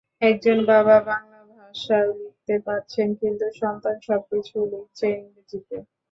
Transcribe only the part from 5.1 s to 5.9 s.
ইংরেজিতে।